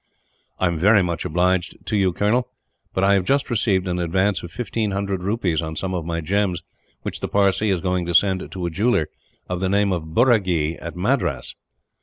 [0.57, 2.49] "I am very much obliged to you, Colonel;
[2.91, 6.21] but I have just received an advance of fifteen hundred rupees, on some of my
[6.21, 6.63] gems
[7.03, 9.09] which the Parsee is going to send to a jeweller,
[9.47, 11.53] of the name of Burragee, at Madras."